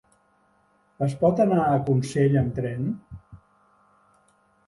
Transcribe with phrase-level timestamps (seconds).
[1.07, 2.87] Es pot anar a Consell amb tren?